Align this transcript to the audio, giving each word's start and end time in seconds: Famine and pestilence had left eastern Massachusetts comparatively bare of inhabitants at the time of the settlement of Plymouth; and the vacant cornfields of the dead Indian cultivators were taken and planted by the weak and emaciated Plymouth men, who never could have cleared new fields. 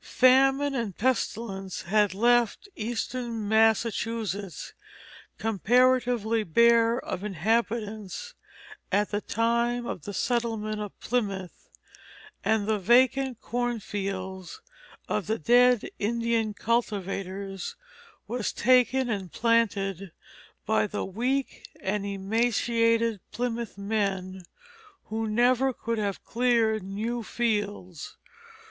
Famine 0.03 0.73
and 0.73 0.97
pestilence 0.97 1.83
had 1.83 2.15
left 2.15 2.67
eastern 2.75 3.47
Massachusetts 3.47 4.73
comparatively 5.37 6.43
bare 6.43 6.99
of 6.99 7.23
inhabitants 7.23 8.33
at 8.91 9.11
the 9.11 9.21
time 9.21 9.85
of 9.85 10.01
the 10.01 10.11
settlement 10.15 10.81
of 10.81 10.99
Plymouth; 10.99 11.69
and 12.43 12.65
the 12.67 12.79
vacant 12.79 13.41
cornfields 13.41 14.59
of 15.07 15.27
the 15.27 15.37
dead 15.37 15.87
Indian 15.99 16.55
cultivators 16.55 17.75
were 18.27 18.41
taken 18.41 19.07
and 19.07 19.31
planted 19.31 20.11
by 20.65 20.87
the 20.87 21.05
weak 21.05 21.69
and 21.79 22.07
emaciated 22.07 23.19
Plymouth 23.31 23.77
men, 23.77 24.45
who 25.09 25.27
never 25.27 25.71
could 25.71 25.99
have 25.99 26.23
cleared 26.25 26.81
new 26.81 27.21
fields. 27.21 28.17